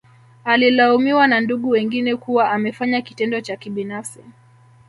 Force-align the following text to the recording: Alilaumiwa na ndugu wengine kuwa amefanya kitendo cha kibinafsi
Alilaumiwa 0.45 1.27
na 1.27 1.41
ndugu 1.41 1.69
wengine 1.69 2.15
kuwa 2.15 2.51
amefanya 2.51 3.01
kitendo 3.01 3.41
cha 3.41 3.55
kibinafsi 3.55 4.19